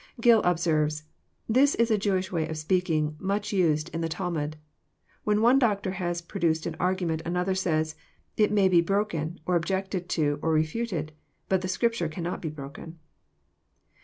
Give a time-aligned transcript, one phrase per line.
[0.19, 4.55] Gill observes:'< This is a Jewish way of speaking, much used in the Talmud.
[5.25, 9.39] When one doctor has produced an argu ment, another says, * It may be broken,*
[9.45, 11.09] or objected to, or re ftated.
[11.49, 12.97] But the Scripture cannot be broken."